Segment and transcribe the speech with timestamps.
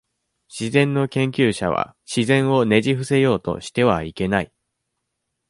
[0.49, 4.51] 自然の研究者は、自然をねじ伏せようとしてはいけない。